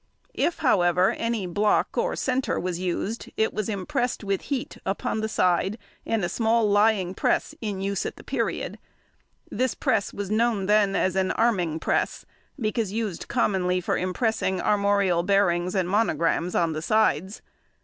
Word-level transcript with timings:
If, 0.33 0.57
however, 0.65 1.11
any 1.11 1.45
block 1.45 1.95
or 1.95 2.15
centre 2.15 2.55
|117| 2.57 2.61
was 2.63 2.79
used, 2.79 3.29
it 3.37 3.53
was 3.53 3.69
impressed 3.69 4.23
with 4.23 4.41
heat 4.41 4.79
upon 4.83 5.21
the 5.21 5.29
side 5.29 5.77
in 6.07 6.23
a 6.23 6.27
small 6.27 6.67
lying 6.67 7.13
press 7.13 7.53
in 7.61 7.81
use 7.81 8.03
at 8.07 8.15
the 8.15 8.23
period. 8.23 8.79
This 9.51 9.75
press 9.75 10.11
was 10.11 10.31
known 10.31 10.65
then 10.65 10.95
as 10.95 11.15
an 11.15 11.29
arming 11.33 11.81
press, 11.81 12.25
because 12.59 12.91
used 12.91 13.27
commonly 13.27 13.79
for 13.79 13.95
impressing 13.95 14.59
armorial 14.59 15.21
bearings 15.21 15.75
and 15.75 15.87
monograms 15.87 16.55
on 16.55 16.73
the 16.73 16.81
sides. 16.81 17.43